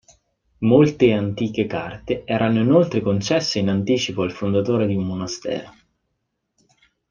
[0.61, 5.75] Molte antiche carte erano inoltre concesse in anticipo al fondatore di un monastero.